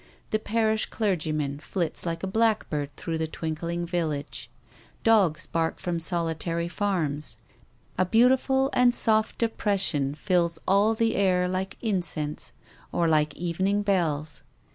The 0.31 0.39
parish 0.39 0.87
clergyman 0.87 1.59
flits 1.59 2.05
likx 2.05 2.23
a 2.23 2.25
blackbird 2.25 2.89
through 2.97 3.19
the 3.19 3.27
twink 3.27 3.61
ling 3.61 3.85
village. 3.85 4.49
Dogs 5.03 5.45
bark 5.45 5.77
from 5.79 5.99
solitar)' 5.99 6.67
farms. 6.69 7.37
A 7.99 8.05
beautiful 8.05 8.71
and 8.73 8.95
soft 8.95 9.37
depression 9.37 10.15
fills 10.15 10.57
all 10.67 10.95
the 10.95 11.15
air 11.15 11.47
like 11.47 11.77
incense 11.81 12.51
or 12.91 13.07
like 13.07 13.35
evening 13.35 13.83
bells. 13.83 14.41